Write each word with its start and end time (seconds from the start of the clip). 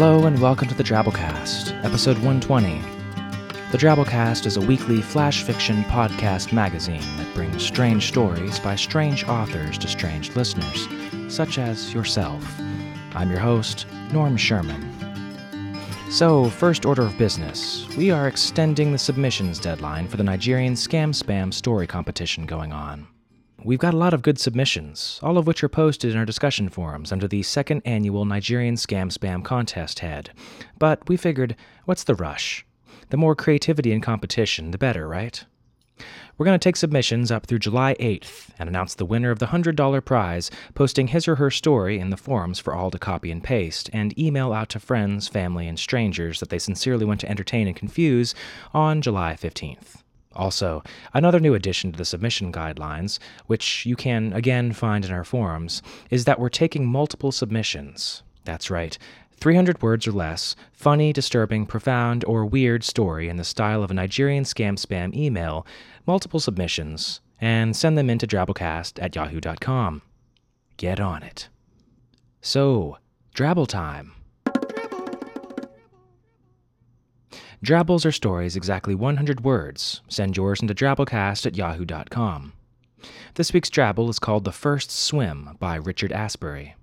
Hello 0.00 0.26
and 0.26 0.40
welcome 0.40 0.68
to 0.68 0.76
the 0.76 0.84
Drabblecast, 0.84 1.84
episode 1.84 2.18
120. 2.18 2.80
The 3.72 3.78
Drabblecast 3.78 4.46
is 4.46 4.56
a 4.56 4.60
weekly 4.60 5.02
flash 5.02 5.42
fiction 5.42 5.82
podcast 5.86 6.52
magazine 6.52 7.02
that 7.16 7.34
brings 7.34 7.64
strange 7.66 8.06
stories 8.06 8.60
by 8.60 8.76
strange 8.76 9.24
authors 9.24 9.76
to 9.78 9.88
strange 9.88 10.36
listeners, 10.36 10.86
such 11.26 11.58
as 11.58 11.92
yourself. 11.92 12.44
I'm 13.16 13.28
your 13.28 13.40
host, 13.40 13.88
Norm 14.12 14.36
Sherman. 14.36 14.88
So, 16.12 16.48
first 16.48 16.86
order 16.86 17.02
of 17.02 17.18
business, 17.18 17.84
we 17.96 18.12
are 18.12 18.28
extending 18.28 18.92
the 18.92 18.98
submissions 18.98 19.58
deadline 19.58 20.06
for 20.06 20.16
the 20.16 20.22
Nigerian 20.22 20.74
Scam 20.74 21.08
Spam 21.08 21.52
story 21.52 21.88
competition 21.88 22.46
going 22.46 22.72
on. 22.72 23.08
We've 23.64 23.78
got 23.78 23.92
a 23.92 23.98
lot 23.98 24.14
of 24.14 24.22
good 24.22 24.38
submissions, 24.38 25.18
all 25.20 25.36
of 25.36 25.48
which 25.48 25.64
are 25.64 25.68
posted 25.68 26.12
in 26.12 26.16
our 26.16 26.24
discussion 26.24 26.68
forums 26.68 27.10
under 27.10 27.26
the 27.26 27.42
second 27.42 27.82
annual 27.84 28.24
Nigerian 28.24 28.76
Scam 28.76 29.12
Spam 29.12 29.44
contest 29.44 29.98
head. 29.98 30.30
But 30.78 31.08
we 31.08 31.16
figured, 31.16 31.56
what's 31.84 32.04
the 32.04 32.14
rush? 32.14 32.64
The 33.10 33.16
more 33.16 33.34
creativity 33.34 33.92
and 33.92 34.00
competition, 34.00 34.70
the 34.70 34.78
better, 34.78 35.08
right? 35.08 35.44
We're 36.36 36.46
going 36.46 36.58
to 36.58 36.62
take 36.62 36.76
submissions 36.76 37.32
up 37.32 37.46
through 37.46 37.58
July 37.58 37.96
8th 37.98 38.50
and 38.60 38.68
announce 38.68 38.94
the 38.94 39.04
winner 39.04 39.32
of 39.32 39.40
the 39.40 39.46
$100 39.46 40.04
prize, 40.04 40.52
posting 40.76 41.08
his 41.08 41.26
or 41.26 41.34
her 41.34 41.50
story 41.50 41.98
in 41.98 42.10
the 42.10 42.16
forums 42.16 42.60
for 42.60 42.72
all 42.72 42.92
to 42.92 42.98
copy 42.98 43.32
and 43.32 43.42
paste, 43.42 43.90
and 43.92 44.16
email 44.16 44.52
out 44.52 44.68
to 44.68 44.78
friends, 44.78 45.26
family, 45.26 45.66
and 45.66 45.80
strangers 45.80 46.38
that 46.38 46.50
they 46.50 46.60
sincerely 46.60 47.04
want 47.04 47.18
to 47.20 47.28
entertain 47.28 47.66
and 47.66 47.74
confuse 47.74 48.36
on 48.72 49.02
July 49.02 49.34
15th. 49.34 50.04
Also, 50.38 50.82
another 51.12 51.40
new 51.40 51.52
addition 51.52 51.92
to 51.92 51.98
the 51.98 52.04
submission 52.04 52.50
guidelines, 52.52 53.18
which 53.46 53.84
you 53.84 53.96
can 53.96 54.32
again 54.32 54.72
find 54.72 55.04
in 55.04 55.12
our 55.12 55.24
forums, 55.24 55.82
is 56.10 56.24
that 56.24 56.40
we're 56.40 56.48
taking 56.48 56.86
multiple 56.86 57.32
submissions. 57.32 58.22
That's 58.44 58.70
right. 58.70 58.96
300 59.40 59.82
words 59.82 60.06
or 60.06 60.12
less, 60.12 60.56
funny, 60.72 61.12
disturbing, 61.12 61.66
profound, 61.66 62.24
or 62.24 62.46
weird 62.46 62.82
story 62.82 63.28
in 63.28 63.36
the 63.36 63.44
style 63.44 63.82
of 63.82 63.90
a 63.90 63.94
Nigerian 63.94 64.44
scam 64.44 64.78
spam 64.78 65.14
email, 65.14 65.66
multiple 66.06 66.40
submissions, 66.40 67.20
and 67.40 67.76
send 67.76 67.98
them 67.98 68.08
in 68.08 68.18
to 68.18 68.26
drabblecast 68.26 69.02
at 69.02 69.14
yahoo.com. 69.14 70.02
Get 70.76 70.98
on 70.98 71.22
it. 71.22 71.48
So, 72.40 72.98
Drabble 73.38 73.68
time. 73.68 74.17
Drabbles 77.60 78.06
are 78.06 78.12
stories 78.12 78.54
exactly 78.54 78.94
100 78.94 79.42
words. 79.42 80.00
Send 80.08 80.36
yours 80.36 80.62
into 80.62 80.74
drabblecast 80.74 81.44
at 81.44 81.56
yahoo.com. 81.56 82.52
This 83.34 83.52
week's 83.52 83.70
Drabble 83.70 84.08
is 84.10 84.20
called 84.20 84.44
The 84.44 84.52
First 84.52 84.92
Swim 84.92 85.56
by 85.58 85.74
Richard 85.74 86.12
Asbury. 86.12 86.76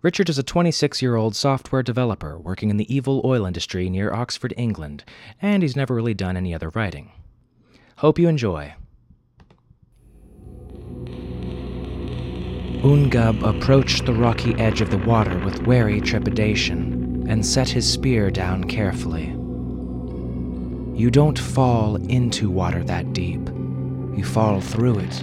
Richard 0.00 0.28
is 0.28 0.38
a 0.38 0.44
26 0.44 1.02
year 1.02 1.16
old 1.16 1.34
software 1.34 1.82
developer 1.82 2.38
working 2.38 2.70
in 2.70 2.76
the 2.76 2.92
evil 2.92 3.20
oil 3.24 3.44
industry 3.44 3.90
near 3.90 4.12
Oxford, 4.12 4.54
England, 4.56 5.02
and 5.40 5.62
he's 5.62 5.76
never 5.76 5.94
really 5.94 6.14
done 6.14 6.36
any 6.36 6.54
other 6.54 6.70
writing. 6.70 7.10
Hope 7.96 8.18
you 8.18 8.28
enjoy. 8.28 8.74
Ungub 12.84 13.42
approached 13.42 14.06
the 14.06 14.14
rocky 14.14 14.54
edge 14.54 14.80
of 14.80 14.90
the 14.90 14.98
water 14.98 15.38
with 15.40 15.66
wary 15.66 16.00
trepidation 16.00 17.26
and 17.28 17.44
set 17.44 17.68
his 17.68 17.90
spear 17.90 18.30
down 18.30 18.64
carefully. 18.64 19.36
You 20.94 21.10
don't 21.10 21.38
fall 21.38 21.96
into 21.96 22.50
water 22.50 22.84
that 22.84 23.14
deep, 23.14 23.48
you 24.14 24.24
fall 24.24 24.60
through 24.60 24.98
it. 24.98 25.22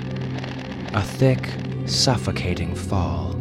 A 0.94 1.02
thick, 1.02 1.48
suffocating 1.86 2.73
fall. 2.73 3.36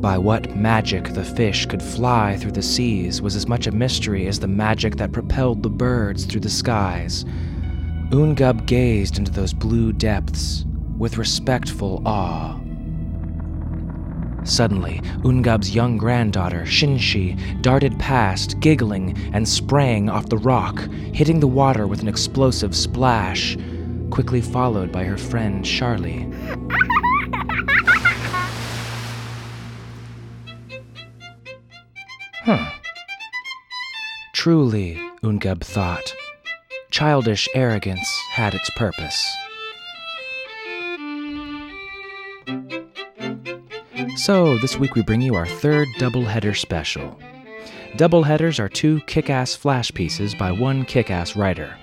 By 0.00 0.16
what 0.16 0.56
magic 0.56 1.14
the 1.14 1.24
fish 1.24 1.66
could 1.66 1.82
fly 1.82 2.36
through 2.36 2.52
the 2.52 2.62
seas 2.62 3.20
was 3.20 3.36
as 3.36 3.46
much 3.46 3.66
a 3.66 3.72
mystery 3.72 4.26
as 4.26 4.40
the 4.40 4.48
magic 4.48 4.96
that 4.96 5.12
propelled 5.12 5.62
the 5.62 5.70
birds 5.70 6.24
through 6.24 6.40
the 6.40 6.50
skies. 6.50 7.24
Ungub 8.10 8.66
gazed 8.66 9.18
into 9.18 9.32
those 9.32 9.52
blue 9.52 9.92
depths 9.92 10.64
with 10.96 11.18
respectful 11.18 12.02
awe. 12.06 12.58
Suddenly, 14.46 15.00
Ungub's 15.24 15.74
young 15.74 15.98
granddaughter, 15.98 16.62
Shinshi, 16.62 17.36
darted 17.62 17.98
past, 17.98 18.60
giggling 18.60 19.18
and 19.32 19.46
sprang 19.46 20.08
off 20.08 20.28
the 20.28 20.38
rock, 20.38 20.78
hitting 21.12 21.40
the 21.40 21.48
water 21.48 21.88
with 21.88 22.00
an 22.00 22.06
explosive 22.06 22.74
splash, 22.74 23.56
quickly 24.10 24.40
followed 24.40 24.92
by 24.92 25.02
her 25.02 25.18
friend, 25.18 25.64
Charlie. 25.64 26.32
Huh. 32.44 32.70
Truly, 34.32 35.02
Ungub 35.24 35.62
thought, 35.62 36.14
childish 36.92 37.48
arrogance 37.52 38.08
had 38.30 38.54
its 38.54 38.70
purpose. 38.76 39.36
So, 44.16 44.56
this 44.56 44.78
week 44.78 44.94
we 44.94 45.02
bring 45.02 45.20
you 45.20 45.34
our 45.34 45.46
third 45.46 45.88
doubleheader 45.98 46.56
special. 46.56 47.18
Doubleheaders 47.96 48.58
are 48.58 48.68
two 48.68 49.02
kick 49.02 49.28
ass 49.28 49.54
flash 49.54 49.92
pieces 49.92 50.34
by 50.34 50.50
one 50.50 50.86
kick 50.86 51.10
ass 51.10 51.36
writer. 51.36 51.76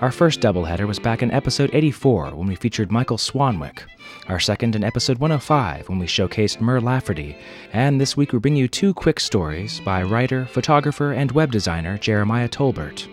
Our 0.00 0.10
first 0.10 0.40
doubleheader 0.40 0.88
was 0.88 0.98
back 0.98 1.22
in 1.22 1.30
episode 1.30 1.70
84 1.72 2.34
when 2.34 2.48
we 2.48 2.56
featured 2.56 2.90
Michael 2.90 3.18
Swanwick, 3.18 3.82
our 4.26 4.40
second 4.40 4.74
in 4.74 4.82
episode 4.82 5.18
105 5.18 5.88
when 5.88 6.00
we 6.00 6.06
showcased 6.06 6.60
Mur 6.60 6.80
Lafferty, 6.80 7.36
and 7.72 8.00
this 8.00 8.16
week 8.16 8.32
we 8.32 8.40
bring 8.40 8.56
you 8.56 8.66
two 8.66 8.92
quick 8.92 9.20
stories 9.20 9.78
by 9.78 10.02
writer, 10.02 10.46
photographer, 10.46 11.12
and 11.12 11.30
web 11.30 11.52
designer 11.52 11.96
Jeremiah 11.98 12.48
Tolbert. 12.48 13.06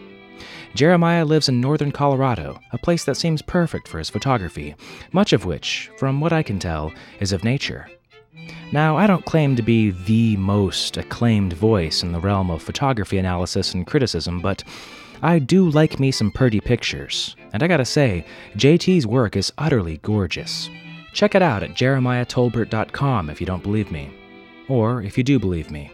Jeremiah 0.73 1.25
lives 1.25 1.47
in 1.47 1.61
northern 1.61 1.91
Colorado, 1.91 2.59
a 2.71 2.79
place 2.79 3.05
that 3.05 3.17
seems 3.17 3.43
perfect 3.43 3.87
for 3.87 3.99
his 3.99 4.09
photography, 4.09 4.75
much 5.11 5.31
of 5.31 5.45
which, 5.45 5.91
from 5.99 6.19
what 6.19 6.33
I 6.33 6.41
can 6.41 6.57
tell, 6.57 6.91
is 7.19 7.31
of 7.31 7.43
nature. 7.43 7.87
Now, 8.71 8.97
I 8.97 9.07
don't 9.07 9.25
claim 9.25 9.55
to 9.55 9.61
be 9.61 9.91
the 9.91 10.35
most 10.37 10.97
acclaimed 10.97 11.53
voice 11.53 12.03
in 12.03 12.11
the 12.11 12.19
realm 12.19 12.51
of 12.51 12.61
photography 12.61 13.17
analysis 13.17 13.73
and 13.73 13.87
criticism, 13.87 14.41
but 14.41 14.63
I 15.21 15.39
do 15.39 15.69
like 15.69 15.99
me 15.99 16.11
some 16.11 16.31
pretty 16.31 16.59
pictures. 16.59 17.35
And 17.53 17.63
I 17.63 17.67
gotta 17.67 17.85
say, 17.85 18.25
JT's 18.55 19.07
work 19.07 19.35
is 19.35 19.53
utterly 19.57 19.97
gorgeous. 19.97 20.69
Check 21.13 21.33
it 21.33 21.41
out 21.41 21.63
at 21.63 21.71
jeremiahtolbert.com 21.71 23.29
if 23.29 23.39
you 23.39 23.47
don't 23.47 23.63
believe 23.63 23.91
me. 23.91 24.11
Or 24.67 25.01
if 25.01 25.17
you 25.17 25.23
do 25.23 25.39
believe 25.39 25.71
me. 25.71 25.91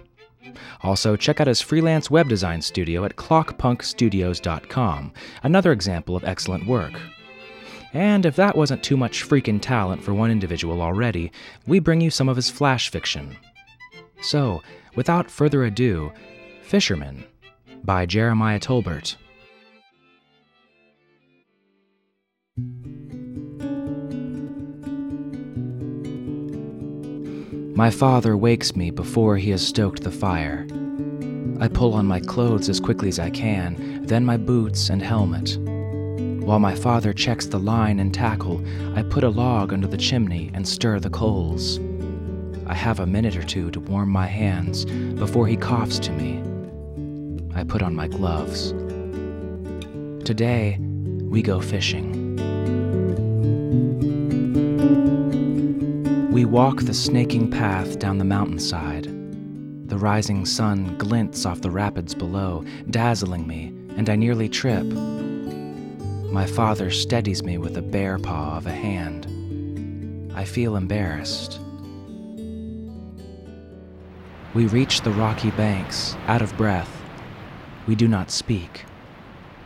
Also, 0.82 1.16
check 1.16 1.40
out 1.40 1.48
his 1.48 1.62
freelance 1.62 2.12
web 2.12 2.28
design 2.28 2.62
studio 2.62 3.06
at 3.06 3.16
clockpunkstudios.com, 3.16 5.14
another 5.44 5.72
example 5.72 6.16
of 6.16 6.24
excellent 6.26 6.68
work. 6.68 7.00
And 7.94 8.26
if 8.26 8.36
that 8.36 8.58
wasn't 8.58 8.84
too 8.84 8.98
much 8.98 9.28
freaking 9.28 9.62
talent 9.62 10.04
for 10.04 10.14
one 10.14 10.32
individual 10.32 10.82
already, 10.82 11.32
we 11.68 11.80
bring 11.80 12.02
you 12.02 12.10
some 12.10 12.28
of 12.28 12.36
his 12.36 12.50
flash 12.50 12.90
fiction. 12.90 13.38
So, 14.22 14.64
without 14.96 15.30
further 15.30 15.64
ado, 15.64 16.12
Fisherman 16.64 17.24
by 17.84 18.06
Jeremiah 18.06 18.60
Tolbert. 18.60 19.18
My 27.76 27.90
father 27.90 28.38
wakes 28.38 28.76
me 28.76 28.92
before 28.92 29.38
he 29.38 29.50
has 29.50 29.66
stoked 29.66 30.04
the 30.04 30.12
fire. 30.12 30.68
I 31.60 31.68
pull 31.68 31.94
on 31.94 32.06
my 32.06 32.20
clothes 32.20 32.70
as 32.70 32.80
quickly 32.80 33.10
as 33.10 33.20
I 33.20 33.30
can, 33.30 34.06
then 34.06 34.26
my 34.26 34.38
boots 34.38 34.90
and 34.90 35.02
helmet. 35.02 35.58
While 36.44 36.60
my 36.60 36.76
father 36.76 37.14
checks 37.14 37.46
the 37.46 37.58
line 37.58 38.00
and 38.00 38.14
tackle, 38.14 38.62
I 38.96 39.04
put 39.04 39.24
a 39.24 39.30
log 39.30 39.72
under 39.72 39.88
the 39.88 39.96
chimney 39.96 40.52
and 40.54 40.68
stir 40.68 41.00
the 41.00 41.10
coals. 41.10 41.80
I 42.68 42.74
have 42.74 43.00
a 43.00 43.06
minute 43.06 43.38
or 43.38 43.44
two 43.44 43.72
to 43.72 43.80
warm 43.80 44.10
my 44.10 44.28
hands 44.28 44.84
before 44.84 45.48
he 45.48 45.56
coughs 45.56 46.00
to 46.00 46.12
me. 46.12 46.44
I 47.56 47.64
put 47.64 47.82
on 47.82 47.96
my 47.96 48.10
gloves. 48.10 48.72
Today, 50.26 50.78
we 51.22 51.42
go 51.42 51.62
fishing. 51.62 52.36
We 56.30 56.44
walk 56.44 56.82
the 56.82 56.94
snaking 56.94 57.52
path 57.52 58.00
down 58.00 58.18
the 58.18 58.26
mountainside. 58.26 59.06
The 59.88 59.98
rising 59.98 60.46
sun 60.46 60.98
glints 60.98 61.46
off 61.46 61.62
the 61.62 61.72
rapids 61.72 62.14
below, 62.14 62.66
dazzling 62.90 63.48
me, 63.48 63.68
and 63.96 64.10
I 64.10 64.18
nearly 64.18 64.50
trip. 64.50 64.86
My 66.34 66.48
father 66.48 66.90
steadies 66.90 67.44
me 67.44 67.60
with 67.60 67.78
a 67.78 67.82
bare 67.84 68.18
paw 68.18 68.58
of 68.58 68.66
a 68.66 68.72
hand. 68.72 69.28
I 70.34 70.46
feel 70.46 70.76
embarrassed. 70.76 71.60
We 74.56 74.66
reach 74.66 75.02
the 75.02 75.12
rocky 75.12 75.52
banks, 75.52 76.18
out 76.26 76.42
of 76.42 76.58
breath. 76.58 76.90
We 77.86 77.94
do 77.94 78.08
not 78.08 78.32
speak. 78.32 78.86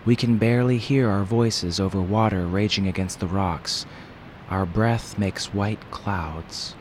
We 0.04 0.18
can 0.18 0.38
barely 0.38 0.78
hear 0.78 1.10
our 1.10 1.24
voices 1.24 1.80
over 1.80 2.02
water 2.02 2.46
raging 2.46 2.86
against 2.90 3.22
the 3.22 3.28
rocks. 3.28 3.86
Our 4.50 4.66
breath 4.66 5.18
makes 5.18 5.54
white 5.54 5.90
clouds. 5.90 6.76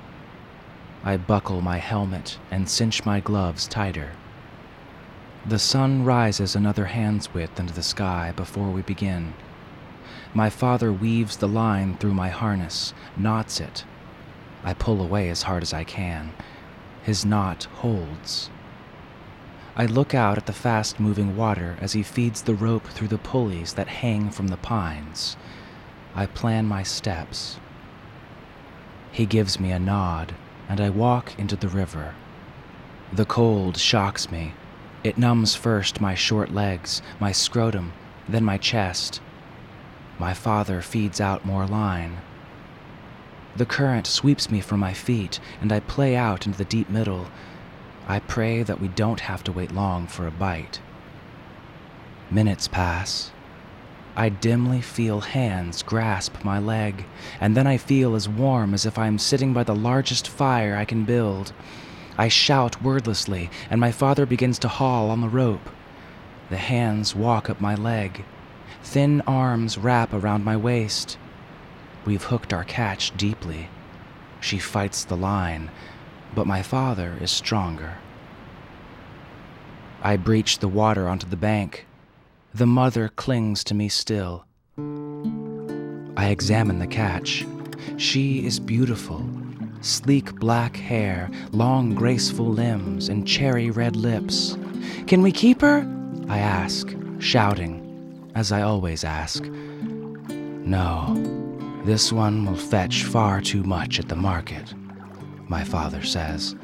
I 1.05 1.17
buckle 1.17 1.61
my 1.61 1.79
helmet 1.79 2.41
and 2.51 2.69
cinch 2.69 3.05
my 3.07 3.21
gloves 3.21 3.69
tighter. 3.69 4.15
The 5.47 5.61
sun 5.61 6.05
rises 6.05 6.57
another 6.57 6.87
hand's 6.87 7.33
width 7.33 7.61
into 7.61 7.73
the 7.73 7.85
sky 7.85 8.33
before 8.35 8.71
we 8.71 8.83
begin. 8.83 9.33
My 10.35 10.51
father 10.51 10.93
weaves 10.93 11.37
the 11.37 11.49
line 11.49 11.97
through 11.97 12.15
my 12.15 12.29
harness, 12.29 12.95
knots 13.17 13.61
it. 13.61 13.85
I 14.65 14.75
pull 14.75 15.01
away 15.01 15.29
as 15.31 15.43
hard 15.43 15.63
as 15.63 15.73
I 15.73 15.85
can. 15.85 16.33
His 17.03 17.25
knot 17.25 17.65
holds. 17.77 18.51
I 19.77 19.87
look 19.87 20.15
out 20.15 20.39
at 20.39 20.47
the 20.47 20.53
fast 20.53 20.99
moving 20.99 21.37
water 21.37 21.77
as 21.81 21.93
he 21.93 22.03
feeds 22.03 22.43
the 22.43 22.55
rope 22.55 22.87
through 22.87 23.09
the 23.09 23.19
pulleys 23.19 23.75
that 23.75 23.89
hang 23.89 24.31
from 24.31 24.49
the 24.49 24.57
pines. 24.57 25.37
I 26.15 26.27
plan 26.27 26.67
my 26.67 26.83
steps. 26.83 27.61
He 29.13 29.27
gives 29.27 29.61
me 29.61 29.71
a 29.71 29.79
nod, 29.79 30.35
and 30.69 30.81
I 30.81 30.91
walk 30.91 31.39
into 31.39 31.57
the 31.57 31.69
river. 31.69 32.15
The 33.13 33.27
cold 33.27 33.77
shocks 33.77 34.31
me. 34.31 34.55
It 35.05 35.19
numbs 35.19 35.55
first 35.55 36.01
my 36.01 36.15
short 36.15 36.53
legs, 36.53 37.03
my 37.21 37.31
scrotum, 37.33 37.93
then 38.29 38.45
my 38.45 38.59
chest. 38.59 39.21
My 40.19 40.33
father 40.33 40.81
feeds 40.81 41.21
out 41.21 41.45
more 41.45 41.67
line. 41.67 42.19
The 43.57 43.67
current 43.67 44.07
sweeps 44.07 44.51
me 44.51 44.61
from 44.61 44.81
my 44.81 44.93
feet, 44.93 45.41
and 45.61 45.73
I 45.73 45.81
play 45.81 46.17
out 46.17 46.47
into 46.47 46.59
the 46.59 46.65
deep 46.65 46.91
middle. 46.91 47.29
I 48.07 48.21
pray 48.21 48.63
that 48.63 48.81
we 48.81 48.89
don't 48.89 49.21
have 49.21 49.43
to 49.45 49.53
wait 49.53 49.73
long 49.73 50.07
for 50.07 50.27
a 50.27 50.31
bite. 50.31 50.81
Minutes 52.31 52.69
pass. 52.69 53.31
I 54.17 54.31
dimly 54.31 54.81
feel 54.81 55.21
hands 55.21 55.83
grasp 55.83 56.43
my 56.43 56.59
leg, 56.59 57.05
and 57.41 57.55
then 57.55 57.67
I 57.67 57.77
feel 57.77 58.15
as 58.15 58.29
warm 58.29 58.73
as 58.73 58.87
if 58.87 58.99
I 58.99 59.07
am 59.07 59.19
sitting 59.19 59.53
by 59.53 59.65
the 59.65 59.75
largest 59.75 60.27
fire 60.27 60.77
I 60.77 60.87
can 60.87 61.05
build. 61.05 61.53
I 62.17 62.29
shout 62.29 62.83
wordlessly, 62.83 63.51
and 63.69 63.79
my 63.79 63.93
father 63.93 64.25
begins 64.25 64.59
to 64.61 64.69
haul 64.69 65.11
on 65.11 65.21
the 65.21 65.29
rope. 65.29 65.69
The 66.49 66.57
hands 66.57 67.15
walk 67.15 67.51
up 67.51 67.61
my 67.61 67.75
leg. 67.75 68.25
Thin 68.83 69.21
arms 69.27 69.79
wrap 69.79 70.13
around 70.13 70.45
my 70.45 70.57
waist. 70.57 71.19
We've 72.05 72.23
hooked 72.23 72.53
our 72.53 72.65
catch 72.65 73.17
deeply. 73.17 73.69
She 74.41 74.59
fights 74.59 75.05
the 75.05 75.17
line, 75.17 75.71
but 76.35 76.47
my 76.47 76.63
father 76.63 77.17
is 77.21 77.31
stronger. 77.31 77.99
I 80.03 80.17
breach 80.17 80.61
the 80.61 80.69
water 80.69 81.09
onto 81.09 81.27
the 81.27 81.37
bank. 81.37 81.87
The 82.55 82.67
mother 82.67 83.09
clings 83.09 83.65
to 83.65 83.75
me 83.75 83.89
still. 83.89 84.45
I 86.17 86.29
examine 86.29 86.79
the 86.79 86.87
catch. 86.87 87.45
She 87.97 88.47
is 88.47 88.61
beautiful. 88.61 89.29
Sleek 89.81 90.35
black 90.37 90.77
hair, 90.77 91.31
long 91.51 91.95
graceful 91.95 92.47
limbs, 92.47 93.09
and 93.09 93.27
cherry 93.27 93.71
red 93.71 93.97
lips. 93.97 94.57
Can 95.07 95.23
we 95.23 95.33
keep 95.33 95.61
her? 95.61 95.87
I 96.29 96.39
ask, 96.39 96.95
shouting 97.19 97.86
as 98.37 98.53
I 98.53 98.61
always 98.61 99.03
ask. 99.03 99.43
No, 99.45 101.15
this 101.85 102.13
one 102.13 102.45
will 102.45 102.57
fetch 102.57 103.05
far 103.05 103.41
too 103.41 103.63
much 103.63 103.99
at 103.99 104.09
the 104.09 104.15
market, 104.15 104.75
my 105.49 105.65
father 105.65 106.03
says, 106.03 106.55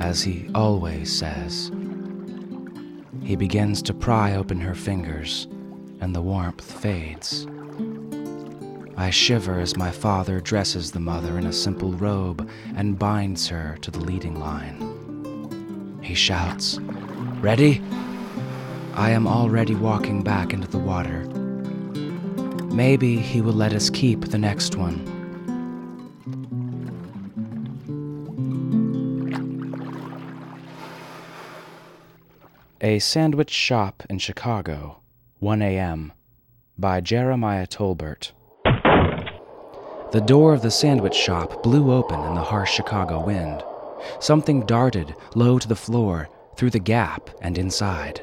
as 0.00 0.22
he 0.22 0.50
always 0.52 1.16
says. 1.16 1.70
He 3.22 3.36
begins 3.36 3.82
to 3.82 3.94
pry 3.94 4.34
open 4.34 4.60
her 4.60 4.74
fingers, 4.74 5.46
and 6.00 6.12
the 6.12 6.20
warmth 6.20 6.60
fades. 6.80 7.46
I 8.96 9.10
shiver 9.10 9.60
as 9.60 9.76
my 9.76 9.92
father 9.92 10.40
dresses 10.40 10.90
the 10.90 11.00
mother 11.00 11.38
in 11.38 11.46
a 11.46 11.52
simple 11.52 11.92
robe 11.92 12.50
and 12.74 12.98
binds 12.98 13.46
her 13.46 13.78
to 13.82 13.92
the 13.92 14.00
leading 14.00 14.40
line. 14.40 16.00
He 16.02 16.14
shouts, 16.14 16.80
Ready? 17.40 17.80
I 18.94 19.10
am 19.10 19.26
already 19.26 19.74
walking 19.74 20.22
back 20.22 20.52
into 20.52 20.68
the 20.68 20.78
water. 20.78 21.24
Maybe 22.74 23.16
he 23.16 23.40
will 23.40 23.54
let 23.54 23.72
us 23.72 23.88
keep 23.88 24.26
the 24.26 24.38
next 24.38 24.76
one. 24.76 25.08
A 32.82 32.98
Sandwich 32.98 33.50
Shop 33.50 34.02
in 34.10 34.18
Chicago, 34.18 35.00
1 35.38 35.62
a.m., 35.62 36.12
by 36.76 37.00
Jeremiah 37.00 37.66
Tolbert. 37.66 38.32
The 40.12 40.22
door 40.26 40.52
of 40.52 40.60
the 40.60 40.70
sandwich 40.70 41.14
shop 41.14 41.62
blew 41.62 41.92
open 41.92 42.20
in 42.20 42.34
the 42.34 42.42
harsh 42.42 42.72
Chicago 42.72 43.24
wind. 43.24 43.62
Something 44.20 44.66
darted 44.66 45.14
low 45.34 45.58
to 45.58 45.68
the 45.68 45.76
floor, 45.76 46.28
through 46.56 46.70
the 46.70 46.78
gap, 46.78 47.30
and 47.40 47.56
inside. 47.56 48.20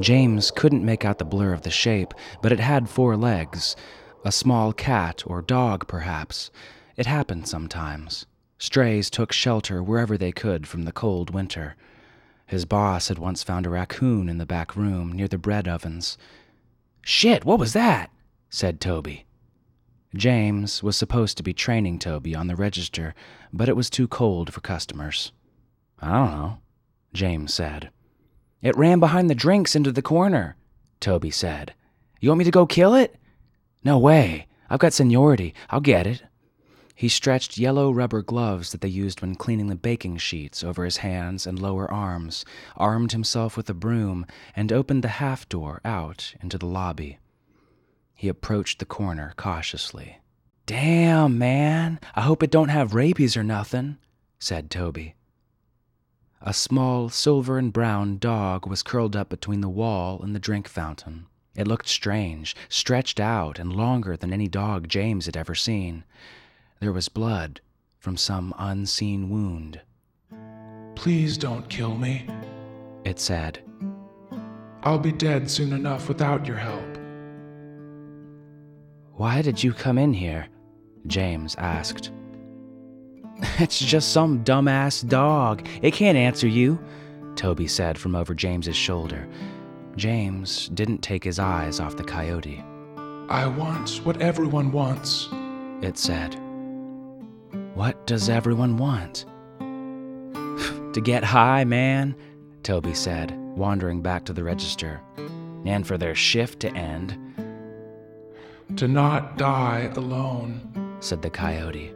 James 0.00 0.50
couldn't 0.50 0.84
make 0.84 1.04
out 1.04 1.18
the 1.18 1.24
blur 1.24 1.52
of 1.52 1.62
the 1.62 1.70
shape, 1.70 2.14
but 2.40 2.52
it 2.52 2.60
had 2.60 2.88
four 2.88 3.16
legs. 3.16 3.76
A 4.24 4.32
small 4.32 4.72
cat 4.72 5.22
or 5.26 5.42
dog, 5.42 5.86
perhaps. 5.86 6.50
It 6.96 7.06
happened 7.06 7.46
sometimes. 7.46 8.26
Strays 8.58 9.10
took 9.10 9.32
shelter 9.32 9.82
wherever 9.82 10.16
they 10.16 10.32
could 10.32 10.66
from 10.66 10.84
the 10.84 10.92
cold 10.92 11.30
winter. 11.30 11.74
His 12.46 12.64
boss 12.64 13.08
had 13.08 13.18
once 13.18 13.42
found 13.42 13.66
a 13.66 13.70
raccoon 13.70 14.28
in 14.28 14.38
the 14.38 14.46
back 14.46 14.76
room 14.76 15.12
near 15.12 15.28
the 15.28 15.38
bread 15.38 15.66
ovens. 15.66 16.16
Shit, 17.02 17.44
what 17.44 17.58
was 17.58 17.72
that? 17.72 18.10
said 18.48 18.80
Toby. 18.80 19.26
James 20.14 20.82
was 20.82 20.96
supposed 20.96 21.36
to 21.38 21.42
be 21.42 21.54
training 21.54 21.98
Toby 21.98 22.34
on 22.34 22.46
the 22.46 22.56
register, 22.56 23.14
but 23.52 23.68
it 23.68 23.76
was 23.76 23.90
too 23.90 24.06
cold 24.06 24.52
for 24.52 24.60
customers. 24.60 25.32
I 26.00 26.12
don't 26.12 26.30
know, 26.30 26.58
James 27.12 27.54
said. 27.54 27.90
It 28.62 28.76
ran 28.76 29.00
behind 29.00 29.28
the 29.28 29.34
drinks 29.34 29.74
into 29.74 29.90
the 29.90 30.02
corner, 30.02 30.56
Toby 31.00 31.30
said. 31.30 31.74
You 32.20 32.28
want 32.30 32.38
me 32.38 32.44
to 32.44 32.50
go 32.52 32.64
kill 32.64 32.94
it? 32.94 33.16
No 33.84 33.98
way. 33.98 34.46
I've 34.70 34.78
got 34.78 34.92
seniority. 34.92 35.54
I'll 35.68 35.80
get 35.80 36.06
it. 36.06 36.22
He 36.94 37.08
stretched 37.08 37.58
yellow 37.58 37.90
rubber 37.90 38.22
gloves 38.22 38.70
that 38.70 38.80
they 38.80 38.88
used 38.88 39.20
when 39.20 39.34
cleaning 39.34 39.66
the 39.66 39.74
baking 39.74 40.18
sheets 40.18 40.62
over 40.62 40.84
his 40.84 40.98
hands 40.98 41.46
and 41.46 41.58
lower 41.58 41.90
arms, 41.90 42.44
armed 42.76 43.10
himself 43.10 43.56
with 43.56 43.68
a 43.68 43.74
broom, 43.74 44.24
and 44.54 44.72
opened 44.72 45.02
the 45.02 45.08
half 45.08 45.48
door 45.48 45.80
out 45.84 46.34
into 46.40 46.58
the 46.58 46.66
lobby. 46.66 47.18
He 48.14 48.28
approached 48.28 48.78
the 48.78 48.84
corner 48.84 49.32
cautiously. 49.36 50.18
Damn, 50.66 51.38
man. 51.38 51.98
I 52.14 52.20
hope 52.20 52.44
it 52.44 52.52
don't 52.52 52.68
have 52.68 52.94
rabies 52.94 53.36
or 53.36 53.42
nothing, 53.42 53.98
said 54.38 54.70
Toby. 54.70 55.16
A 56.44 56.52
small 56.52 57.08
silver 57.08 57.56
and 57.56 57.72
brown 57.72 58.18
dog 58.18 58.66
was 58.66 58.82
curled 58.82 59.14
up 59.14 59.28
between 59.28 59.60
the 59.60 59.68
wall 59.68 60.20
and 60.22 60.34
the 60.34 60.40
drink 60.40 60.66
fountain. 60.66 61.26
It 61.54 61.68
looked 61.68 61.86
strange, 61.86 62.56
stretched 62.68 63.20
out 63.20 63.60
and 63.60 63.72
longer 63.72 64.16
than 64.16 64.32
any 64.32 64.48
dog 64.48 64.88
James 64.88 65.26
had 65.26 65.36
ever 65.36 65.54
seen. 65.54 66.02
There 66.80 66.92
was 66.92 67.08
blood 67.08 67.60
from 68.00 68.16
some 68.16 68.52
unseen 68.58 69.30
wound. 69.30 69.82
Please 70.96 71.38
don't 71.38 71.68
kill 71.68 71.94
me, 71.94 72.26
it 73.04 73.20
said. 73.20 73.60
I'll 74.82 74.98
be 74.98 75.12
dead 75.12 75.48
soon 75.48 75.72
enough 75.72 76.08
without 76.08 76.46
your 76.46 76.56
help. 76.56 76.98
Why 79.12 79.42
did 79.42 79.62
you 79.62 79.72
come 79.72 79.96
in 79.96 80.12
here? 80.12 80.48
James 81.06 81.54
asked. 81.54 82.10
It's 83.58 83.78
just 83.78 84.12
some 84.12 84.44
dumbass 84.44 85.06
dog. 85.06 85.66
It 85.82 85.92
can't 85.92 86.16
answer 86.16 86.46
you, 86.46 86.78
Toby 87.36 87.66
said 87.66 87.98
from 87.98 88.14
over 88.14 88.34
James's 88.34 88.76
shoulder. 88.76 89.28
James 89.96 90.68
didn't 90.68 91.02
take 91.02 91.24
his 91.24 91.38
eyes 91.38 91.80
off 91.80 91.96
the 91.96 92.04
coyote. 92.04 92.64
I 93.28 93.46
want 93.46 94.00
what 94.04 94.20
everyone 94.20 94.72
wants, 94.72 95.28
it 95.82 95.98
said. 95.98 96.36
What 97.74 98.06
does 98.06 98.28
everyone 98.28 98.76
want? 98.76 99.26
to 99.58 101.00
get 101.02 101.24
high, 101.24 101.64
man, 101.64 102.14
Toby 102.62 102.94
said, 102.94 103.32
wandering 103.56 104.02
back 104.02 104.24
to 104.26 104.32
the 104.32 104.44
register. 104.44 105.00
And 105.64 105.86
for 105.86 105.98
their 105.98 106.14
shift 106.14 106.60
to 106.60 106.74
end. 106.74 107.18
To 108.76 108.88
not 108.88 109.36
die 109.36 109.90
alone, 109.94 110.96
said 111.00 111.22
the 111.22 111.30
coyote. 111.30 111.92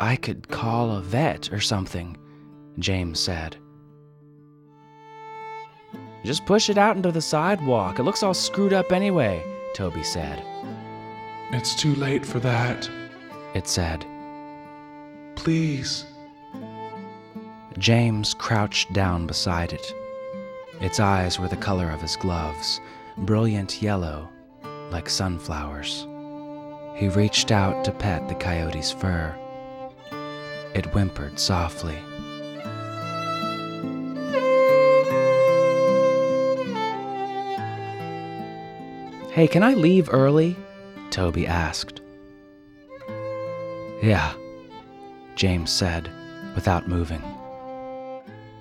I 0.00 0.16
could 0.16 0.48
call 0.48 0.92
a 0.92 1.00
vet 1.00 1.52
or 1.52 1.60
something, 1.60 2.16
James 2.78 3.18
said. 3.18 3.56
Just 6.24 6.46
push 6.46 6.68
it 6.70 6.78
out 6.78 6.96
into 6.96 7.10
the 7.10 7.20
sidewalk. 7.20 7.98
It 7.98 8.04
looks 8.04 8.22
all 8.22 8.34
screwed 8.34 8.72
up 8.72 8.92
anyway, 8.92 9.42
Toby 9.74 10.02
said. 10.02 10.44
It's 11.50 11.74
too 11.74 11.94
late 11.94 12.24
for 12.24 12.38
that, 12.40 12.88
it 13.54 13.66
said. 13.66 14.04
Please. 15.34 16.04
James 17.78 18.34
crouched 18.34 18.92
down 18.92 19.26
beside 19.26 19.72
it. 19.72 19.94
Its 20.80 21.00
eyes 21.00 21.38
were 21.38 21.48
the 21.48 21.56
color 21.56 21.90
of 21.90 22.00
his 22.00 22.16
gloves, 22.16 22.80
brilliant 23.18 23.82
yellow, 23.82 24.28
like 24.90 25.08
sunflowers. 25.08 26.06
He 26.94 27.08
reached 27.08 27.50
out 27.50 27.84
to 27.84 27.92
pet 27.92 28.28
the 28.28 28.34
coyote's 28.34 28.92
fur. 28.92 29.36
It 30.74 30.86
whimpered 30.86 31.38
softly. 31.38 31.98
Hey, 39.32 39.46
can 39.46 39.62
I 39.62 39.74
leave 39.74 40.12
early? 40.12 40.56
Toby 41.10 41.46
asked. 41.46 42.00
Yeah, 44.02 44.32
James 45.36 45.70
said, 45.70 46.10
without 46.54 46.88
moving. 46.88 47.22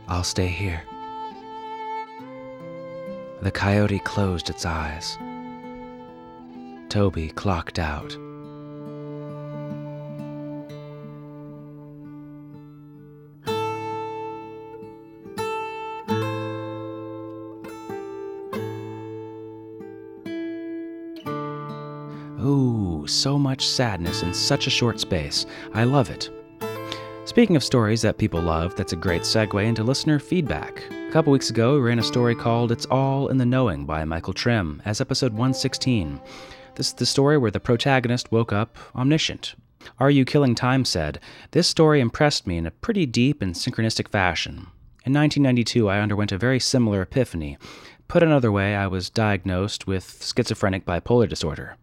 I'll 0.08 0.24
stay 0.24 0.48
here. 0.48 0.84
The 3.42 3.52
coyote 3.52 4.00
closed 4.00 4.50
its 4.50 4.66
eyes. 4.66 5.18
Toby 6.90 7.30
clocked 7.30 7.80
out. 7.80 8.16
So 23.18 23.38
much 23.38 23.68
sadness 23.68 24.24
in 24.24 24.34
such 24.34 24.68
a 24.68 24.72
short 24.72 25.00
space. 25.00 25.46
I 25.74 25.84
love 25.84 26.10
it. 26.10 26.30
Speaking 27.26 27.56
of 27.56 27.64
stories 27.64 28.02
that 28.04 28.18
people 28.18 28.42
love, 28.42 28.76
that's 28.76 28.94
a 28.94 28.98
great 28.98 29.24
segue 29.24 29.66
into 29.66 29.84
listener 29.84 30.20
feedback. 30.20 30.84
A 30.92 31.12
couple 31.12 31.34
weeks 31.34 31.50
ago, 31.50 31.74
we 31.74 31.82
ran 31.82 32.00
a 32.00 32.04
story 32.04 32.36
called 32.36 32.72
It's 32.72 32.86
All 32.86 33.28
in 33.28 33.38
the 33.38 33.46
Knowing 33.46 33.86
by 33.86 34.06
Michael 34.06 34.34
Trim 34.34 34.82
as 34.86 35.02
episode 35.02 35.34
116. 35.34 36.22
This 36.76 36.88
is 36.88 36.94
the 36.94 37.06
story 37.06 37.38
where 37.38 37.52
the 37.52 37.60
protagonist 37.60 38.32
woke 38.32 38.54
up 38.54 38.78
omniscient. 38.96 39.56
Are 40.00 40.12
You 40.12 40.26
Killing 40.26 40.56
Time 40.56 40.86
said, 40.86 41.20
This 41.52 41.68
story 41.68 42.00
impressed 42.00 42.46
me 42.46 42.58
in 42.58 42.66
a 42.66 42.72
pretty 42.72 43.06
deep 43.06 43.42
and 43.42 43.56
synchronistic 43.56 44.10
fashion. 44.10 44.68
In 45.06 45.14
1992, 45.14 45.90
I 45.90 46.00
underwent 46.00 46.32
a 46.32 46.38
very 46.38 46.60
similar 46.60 47.02
epiphany. 47.02 47.58
Put 48.08 48.24
another 48.24 48.52
way, 48.52 48.76
I 48.76 48.88
was 48.88 49.10
diagnosed 49.10 49.88
with 49.88 50.24
schizophrenic 50.24 50.86
bipolar 50.86 51.28
disorder. 51.28 51.78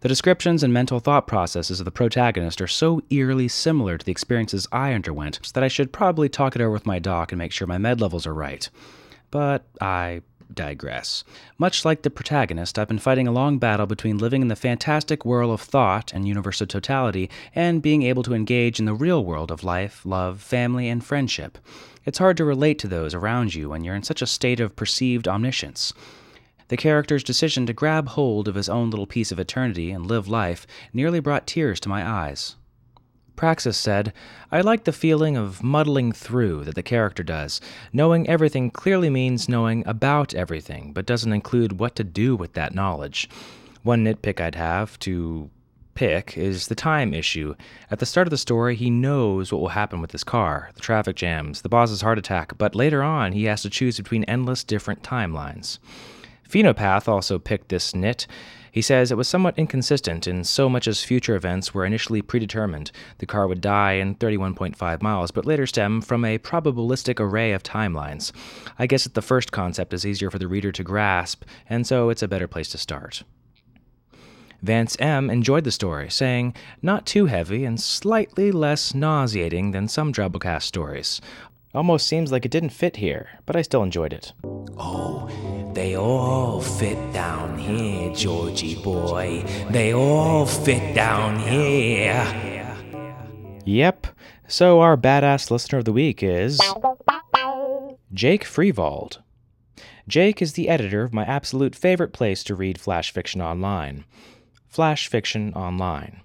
The 0.00 0.08
descriptions 0.08 0.62
and 0.62 0.72
mental 0.72 1.00
thought 1.00 1.26
processes 1.26 1.80
of 1.80 1.84
the 1.84 1.90
protagonist 1.90 2.60
are 2.60 2.66
so 2.66 3.00
eerily 3.10 3.48
similar 3.48 3.98
to 3.98 4.04
the 4.04 4.12
experiences 4.12 4.66
I 4.72 4.92
underwent 4.92 5.52
that 5.54 5.64
I 5.64 5.68
should 5.68 5.92
probably 5.92 6.28
talk 6.28 6.56
it 6.56 6.62
over 6.62 6.72
with 6.72 6.86
my 6.86 6.98
doc 6.98 7.32
and 7.32 7.38
make 7.38 7.52
sure 7.52 7.66
my 7.66 7.78
med 7.78 8.00
levels 8.00 8.26
are 8.26 8.34
right. 8.34 8.68
But 9.30 9.64
I 9.80 10.22
digress. 10.54 11.24
Much 11.58 11.84
like 11.84 12.02
the 12.02 12.10
protagonist, 12.10 12.78
I've 12.78 12.88
been 12.88 12.98
fighting 12.98 13.28
a 13.28 13.32
long 13.32 13.58
battle 13.58 13.86
between 13.86 14.18
living 14.18 14.42
in 14.42 14.48
the 14.48 14.56
fantastic 14.56 15.24
world 15.24 15.52
of 15.52 15.60
thought 15.60 16.12
and 16.12 16.26
universal 16.26 16.66
totality 16.66 17.30
and 17.54 17.82
being 17.82 18.02
able 18.02 18.22
to 18.24 18.34
engage 18.34 18.78
in 18.78 18.86
the 18.86 18.94
real 18.94 19.24
world 19.24 19.50
of 19.50 19.64
life, 19.64 20.04
love, 20.04 20.40
family, 20.40 20.88
and 20.88 21.04
friendship. 21.04 21.58
It's 22.04 22.18
hard 22.18 22.36
to 22.38 22.44
relate 22.44 22.78
to 22.80 22.88
those 22.88 23.14
around 23.14 23.54
you 23.54 23.68
when 23.70 23.84
you're 23.84 23.94
in 23.94 24.02
such 24.02 24.22
a 24.22 24.26
state 24.26 24.60
of 24.60 24.76
perceived 24.76 25.28
omniscience. 25.28 25.92
The 26.70 26.76
character's 26.76 27.24
decision 27.24 27.66
to 27.66 27.72
grab 27.72 28.10
hold 28.10 28.46
of 28.46 28.54
his 28.54 28.68
own 28.68 28.90
little 28.90 29.08
piece 29.08 29.32
of 29.32 29.40
eternity 29.40 29.90
and 29.90 30.06
live 30.06 30.28
life 30.28 30.68
nearly 30.92 31.18
brought 31.18 31.48
tears 31.48 31.80
to 31.80 31.88
my 31.88 32.08
eyes. 32.08 32.54
Praxis 33.34 33.76
said, 33.76 34.12
I 34.52 34.60
like 34.60 34.84
the 34.84 34.92
feeling 34.92 35.36
of 35.36 35.64
muddling 35.64 36.12
through 36.12 36.62
that 36.66 36.76
the 36.76 36.84
character 36.84 37.24
does. 37.24 37.60
Knowing 37.92 38.28
everything 38.28 38.70
clearly 38.70 39.10
means 39.10 39.48
knowing 39.48 39.84
about 39.84 40.32
everything, 40.32 40.92
but 40.92 41.06
doesn't 41.06 41.32
include 41.32 41.80
what 41.80 41.96
to 41.96 42.04
do 42.04 42.36
with 42.36 42.52
that 42.52 42.72
knowledge. 42.72 43.28
One 43.82 44.04
nitpick 44.04 44.40
I'd 44.40 44.54
have 44.54 44.96
to 45.00 45.50
pick 45.94 46.38
is 46.38 46.68
the 46.68 46.76
time 46.76 47.12
issue. 47.12 47.56
At 47.90 47.98
the 47.98 48.06
start 48.06 48.28
of 48.28 48.30
the 48.30 48.38
story, 48.38 48.76
he 48.76 48.90
knows 48.90 49.50
what 49.50 49.60
will 49.60 49.70
happen 49.70 50.00
with 50.00 50.12
his 50.12 50.22
car, 50.22 50.70
the 50.74 50.80
traffic 50.80 51.16
jams, 51.16 51.62
the 51.62 51.68
boss's 51.68 52.02
heart 52.02 52.18
attack, 52.18 52.56
but 52.58 52.76
later 52.76 53.02
on, 53.02 53.32
he 53.32 53.46
has 53.46 53.62
to 53.62 53.70
choose 53.70 53.96
between 53.96 54.22
endless 54.24 54.62
different 54.62 55.02
timelines. 55.02 55.80
Phenopath 56.50 57.06
also 57.06 57.38
picked 57.38 57.68
this 57.68 57.94
nit. 57.94 58.26
He 58.72 58.82
says 58.82 59.10
it 59.10 59.16
was 59.16 59.28
somewhat 59.28 59.56
inconsistent 59.56 60.26
in 60.26 60.42
so 60.42 60.68
much 60.68 60.88
as 60.88 61.04
future 61.04 61.36
events 61.36 61.72
were 61.72 61.86
initially 61.86 62.22
predetermined. 62.22 62.90
The 63.18 63.26
car 63.26 63.46
would 63.46 63.60
die 63.60 63.92
in 63.92 64.16
31.5 64.16 65.00
miles, 65.00 65.30
but 65.30 65.46
later 65.46 65.66
stem 65.66 66.00
from 66.00 66.24
a 66.24 66.38
probabilistic 66.38 67.20
array 67.20 67.52
of 67.52 67.62
timelines. 67.62 68.32
I 68.80 68.86
guess 68.86 69.04
that 69.04 69.14
the 69.14 69.22
first 69.22 69.52
concept 69.52 69.94
is 69.94 70.04
easier 70.04 70.30
for 70.30 70.38
the 70.40 70.48
reader 70.48 70.72
to 70.72 70.82
grasp, 70.82 71.44
and 71.68 71.86
so 71.86 72.10
it's 72.10 72.22
a 72.22 72.28
better 72.28 72.48
place 72.48 72.68
to 72.70 72.78
start. 72.78 73.22
Vance 74.62 74.94
M. 75.00 75.30
enjoyed 75.30 75.64
the 75.64 75.70
story, 75.70 76.10
saying, 76.10 76.54
Not 76.82 77.06
too 77.06 77.26
heavy 77.26 77.64
and 77.64 77.80
slightly 77.80 78.52
less 78.52 78.94
nauseating 78.94 79.70
than 79.70 79.88
some 79.88 80.12
Drabblecast 80.12 80.62
stories. 80.64 81.20
Almost 81.72 82.08
seems 82.08 82.32
like 82.32 82.44
it 82.44 82.50
didn't 82.50 82.70
fit 82.70 82.96
here, 82.96 83.28
but 83.46 83.54
I 83.54 83.62
still 83.62 83.84
enjoyed 83.84 84.12
it. 84.12 84.32
Oh, 84.76 85.30
they 85.72 85.96
all 85.96 86.60
fit 86.60 87.12
down 87.12 87.58
here, 87.58 88.12
Georgie 88.12 88.82
boy. 88.82 89.44
They 89.70 89.94
all 89.94 90.46
fit 90.46 90.94
down 90.94 91.38
here. 91.38 92.26
Yep. 93.64 94.08
So 94.48 94.80
our 94.80 94.96
badass 94.96 95.52
listener 95.52 95.78
of 95.78 95.84
the 95.84 95.92
week 95.92 96.24
is 96.24 96.60
Jake 98.12 98.44
Freivald. 98.44 99.18
Jake 100.08 100.42
is 100.42 100.54
the 100.54 100.68
editor 100.68 101.04
of 101.04 101.14
my 101.14 101.24
absolute 101.24 101.76
favorite 101.76 102.12
place 102.12 102.42
to 102.42 102.56
read 102.56 102.80
flash 102.80 103.12
fiction 103.12 103.40
online, 103.40 104.04
Flash 104.66 105.06
Fiction 105.06 105.54
Online. 105.54 106.20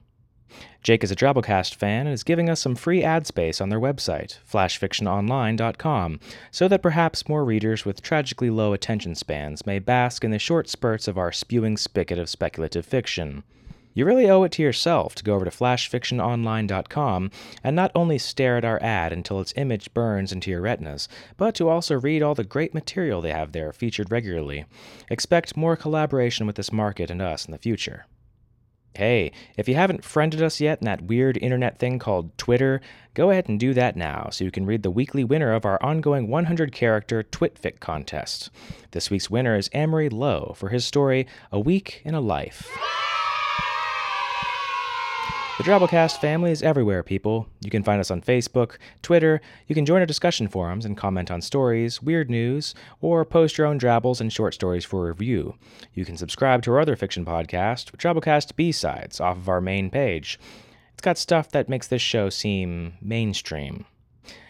Jake 0.84 1.04
is 1.04 1.12
a 1.12 1.16
Drabblecast 1.16 1.74
fan 1.76 2.06
and 2.06 2.14
is 2.14 2.24
giving 2.24 2.50
us 2.50 2.60
some 2.60 2.76
free 2.76 3.04
ad 3.04 3.26
space 3.26 3.60
on 3.60 3.70
their 3.70 3.80
website, 3.80 4.38
flashfictiononline.com, 4.48 6.20
so 6.52 6.68
that 6.68 6.84
perhaps 6.84 7.28
more 7.28 7.44
readers 7.44 7.86
with 7.86 8.02
tragically 8.02 8.50
low 8.50 8.72
attention 8.72 9.16
spans 9.16 9.66
may 9.66 9.80
bask 9.80 10.24
in 10.24 10.32
the 10.32 10.40
short 10.40 10.70
spurts 10.70 11.08
of 11.08 11.18
our 11.18 11.32
spewing 11.32 11.76
spigot 11.76 12.20
of 12.20 12.30
speculative 12.30 12.86
fiction. 12.86 13.44
You 13.96 14.06
really 14.06 14.30
owe 14.30 14.44
it 14.44 14.52
to 14.52 14.62
yourself 14.62 15.16
to 15.16 15.24
go 15.24 15.36
over 15.36 15.46
to 15.46 15.52
flashfictiononline.com 15.52 17.32
and 17.64 17.76
not 17.76 17.92
only 17.96 18.18
stare 18.18 18.58
at 18.58 18.66
our 18.66 18.82
ad 18.84 19.14
until 19.14 19.40
its 19.40 19.54
image 19.56 19.94
burns 19.94 20.34
into 20.34 20.52
your 20.52 20.60
retinas, 20.60 21.08
but 21.38 21.56
to 21.56 21.70
also 21.70 21.98
read 21.98 22.22
all 22.22 22.36
the 22.36 22.44
great 22.44 22.74
material 22.74 23.22
they 23.22 23.32
have 23.32 23.54
there 23.54 23.72
featured 23.72 24.12
regularly. 24.12 24.66
Expect 25.10 25.56
more 25.56 25.78
collaboration 25.78 26.46
with 26.46 26.58
this 26.58 26.74
market 26.74 27.10
and 27.10 27.22
us 27.22 27.46
in 27.46 27.54
the 27.54 27.58
future. 27.58 28.06
Hey, 28.96 29.34
if 29.58 29.68
you 29.68 29.76
haven't 29.76 30.06
friended 30.06 30.42
us 30.42 30.62
yet 30.62 30.80
in 30.80 30.86
that 30.86 31.02
weird 31.02 31.38
internet 31.38 31.80
thing 31.80 32.00
called 32.00 32.38
Twitter, 32.38 32.80
go 33.14 33.30
ahead 33.30 33.50
and 33.50 33.60
do 33.60 33.74
that 33.74 33.98
now 33.98 34.30
so 34.32 34.46
you 34.46 34.52
can 34.52 34.66
read 34.66 34.84
the 34.84 34.92
weekly 34.92 35.26
winner 35.26 35.52
of 35.52 35.66
our 35.66 35.82
ongoing 35.84 36.30
100 36.30 36.72
character 36.72 37.22
Twitfic 37.22 37.82
contest. 37.82 38.50
This 38.92 39.12
week's 39.12 39.30
winner 39.30 39.58
is 39.58 39.70
Amory 39.74 40.08
Lowe 40.08 40.54
for 40.56 40.70
his 40.70 40.86
story, 40.86 41.28
A 41.52 41.60
Week 41.60 42.02
in 42.06 42.16
a 42.16 42.22
Life. 42.22 42.70
The 45.58 45.64
Drabblecast 45.64 46.18
family 46.18 46.52
is 46.52 46.62
everywhere, 46.62 47.02
people. 47.02 47.48
You 47.62 47.72
can 47.72 47.82
find 47.82 48.02
us 48.02 48.12
on 48.12 48.22
Facebook, 48.22 48.76
Twitter, 49.02 49.40
you 49.68 49.74
can 49.74 49.86
join 49.86 50.02
our 50.02 50.06
discussion 50.06 50.50
forums 50.50 50.84
and 50.84 50.98
comment 50.98 51.32
on 51.32 51.40
stories, 51.40 52.02
weird 52.02 52.30
news, 52.30 52.76
or 53.00 53.24
post 53.24 53.58
your 53.58 53.66
own 53.66 53.78
Drabbles 53.78 54.20
and 54.20 54.34
short 54.34 54.54
stories 54.54 54.84
for 54.84 55.06
review. 55.06 55.56
You 55.94 56.04
can 56.04 56.18
subscribe 56.18 56.62
to 56.64 56.72
our 56.74 56.82
other 56.82 56.98
fiction 56.98 57.24
podcast, 57.24 57.96
Drabblecast 57.96 58.58
B-Sides, 58.58 59.22
off 59.22 59.38
of 59.38 59.48
our 59.48 59.62
main 59.62 59.90
page. 59.90 60.38
It's 60.92 61.02
got 61.02 61.18
stuff 61.18 61.50
that 61.52 61.70
makes 61.70 61.88
this 61.88 62.02
show 62.02 62.30
seem 62.30 62.96
mainstream. 63.02 63.86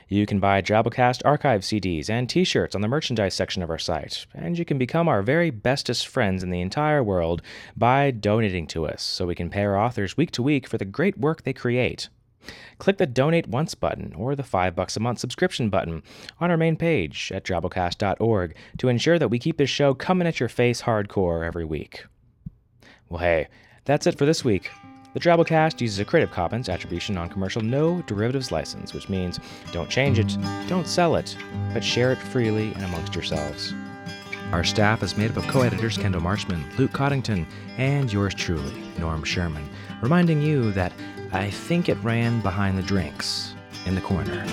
You 0.07 0.27
can 0.27 0.39
buy 0.39 0.62
Drabblecast 0.62 1.24
archive 1.25 1.62
CDs 1.62 2.09
and 2.12 2.29
t 2.29 2.43
shirts 2.43 2.75
on 2.75 2.81
the 2.81 2.88
merchandise 2.88 3.33
section 3.33 3.63
of 3.63 3.71
our 3.71 3.79
site, 3.79 4.27
and 4.35 4.57
you 4.57 4.63
can 4.63 4.77
become 4.77 5.07
our 5.07 5.24
very 5.24 5.50
bestest 5.50 6.07
friends 6.07 6.43
in 6.43 6.51
the 6.51 6.62
entire 6.62 7.03
world 7.03 7.41
by 7.75 8.12
donating 8.12 8.67
to 8.67 8.85
us 8.85 9.01
so 9.01 9.25
we 9.25 9.33
can 9.33 9.50
pay 9.50 9.63
our 9.63 9.77
authors 9.77 10.15
week 10.15 10.29
to 10.31 10.43
week 10.43 10.67
for 10.67 10.77
the 10.77 10.85
great 10.85 11.17
work 11.17 11.41
they 11.41 11.53
create. 11.53 12.09
Click 12.77 12.97
the 12.97 13.07
Donate 13.07 13.47
Once 13.47 13.74
button 13.74 14.13
or 14.15 14.35
the 14.35 14.43
5 14.43 14.75
bucks 14.75 14.95
a 14.95 15.00
month 15.00 15.17
subscription 15.17 15.69
button 15.69 16.03
on 16.39 16.51
our 16.51 16.57
main 16.57 16.75
page 16.75 17.31
at 17.33 17.43
drabblecast.org 17.43 18.55
to 18.77 18.88
ensure 18.88 19.17
that 19.17 19.29
we 19.29 19.39
keep 19.39 19.57
this 19.57 19.71
show 19.71 19.95
coming 19.95 20.27
at 20.27 20.39
your 20.39 20.50
face 20.50 20.83
hardcore 20.83 21.43
every 21.43 21.65
week. 21.65 22.05
Well, 23.09 23.21
hey, 23.21 23.47
that's 23.85 24.05
it 24.05 24.17
for 24.19 24.25
this 24.27 24.45
week. 24.45 24.69
The 25.15 25.22
Drabblecast 25.22 25.79
uses 25.79 25.98
a 26.00 26.03
Creative 26.03 26.29
Commons 26.29 26.67
Attribution 26.67 27.15
Non 27.15 27.29
Commercial 27.29 27.62
No 27.62 28.01
Derivatives 28.01 28.51
license, 28.51 28.93
which 28.93 29.07
means 29.07 29.39
don't 29.72 29.89
change 29.89 30.19
it, 30.19 30.38
don't 30.67 30.86
sell 30.86 31.15
it, 31.15 31.38
but 31.74 31.81
share 31.81 32.12
it 32.12 32.17
freely 32.17 32.74
and 32.74 32.84
amongst 32.84 33.15
yourselves. 33.15 33.74
Our 34.51 34.65
staff 34.65 35.03
is 35.03 35.15
made 35.15 35.31
up 35.31 35.38
of 35.38 35.48
co 35.48 35.62
editors 35.62 35.98
Kendall 35.98 36.19
Marshman, 36.19 36.65
Luke 36.77 36.91
Coddington, 36.91 37.48
and 37.77 38.12
yours 38.12 38.34
truly, 38.34 38.74
Norm 39.00 39.24
Sherman, 39.24 39.69
reminding 40.01 40.41
you 40.41 40.74
that 40.74 40.91
I 41.31 41.50
think 41.50 41.88
it 41.88 42.03
ran 42.03 42.41
behind 42.41 42.77
the 42.77 42.84
drinks 42.84 43.53
in 43.86 43.95
the 43.95 44.01
corner. 44.01 44.45